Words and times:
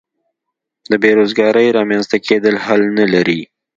د 0.89 0.91
بې 1.01 1.11
روزګارۍ 1.19 1.67
رامینځته 1.77 2.17
کېدل 2.27 2.55
حل 2.65 2.81
نه 2.97 3.05
لري. 3.13 3.41